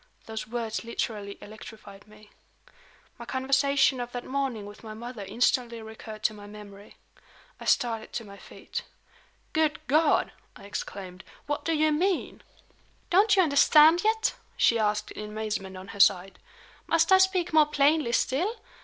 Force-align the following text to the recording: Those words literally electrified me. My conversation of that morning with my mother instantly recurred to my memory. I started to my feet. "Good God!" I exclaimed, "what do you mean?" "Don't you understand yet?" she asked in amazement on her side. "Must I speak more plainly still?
Those 0.25 0.47
words 0.47 0.83
literally 0.83 1.37
electrified 1.41 2.07
me. 2.07 2.31
My 3.19 3.25
conversation 3.25 3.99
of 3.99 4.11
that 4.13 4.25
morning 4.25 4.65
with 4.65 4.83
my 4.83 4.95
mother 4.95 5.23
instantly 5.23 5.79
recurred 5.79 6.23
to 6.23 6.33
my 6.33 6.47
memory. 6.47 6.95
I 7.59 7.65
started 7.65 8.11
to 8.13 8.23
my 8.25 8.35
feet. 8.37 8.81
"Good 9.53 9.79
God!" 9.85 10.31
I 10.55 10.63
exclaimed, 10.63 11.23
"what 11.45 11.63
do 11.65 11.73
you 11.73 11.91
mean?" 11.91 12.41
"Don't 13.11 13.35
you 13.35 13.43
understand 13.43 14.03
yet?" 14.03 14.33
she 14.57 14.79
asked 14.79 15.11
in 15.11 15.29
amazement 15.29 15.77
on 15.77 15.89
her 15.89 15.99
side. 15.99 16.39
"Must 16.87 17.11
I 17.11 17.19
speak 17.19 17.53
more 17.53 17.67
plainly 17.67 18.13
still? 18.13 18.55